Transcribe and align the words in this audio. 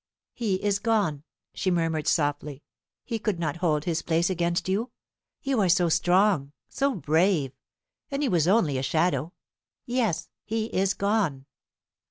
"He 0.33 0.55
is 0.55 0.79
gone!" 0.79 1.21
she 1.53 1.69
murmured 1.69 2.07
softly. 2.07 2.63
"He 3.05 3.19
could 3.19 3.37
not 3.37 3.57
hold 3.57 3.85
his 3.85 4.01
place 4.01 4.31
against 4.31 4.67
you 4.67 4.89
you 5.43 5.61
are 5.61 5.69
so 5.69 5.89
strong 5.89 6.53
so 6.67 6.95
brave; 6.95 7.51
and 8.09 8.23
he 8.23 8.27
was 8.27 8.47
only 8.47 8.79
a 8.79 8.81
shadow. 8.81 9.31
Yes, 9.85 10.31
he 10.43 10.65
is 10.73 10.95
gone." 10.95 11.45